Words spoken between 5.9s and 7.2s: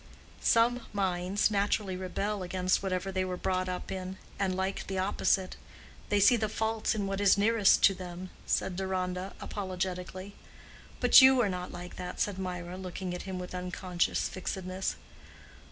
they see the faults in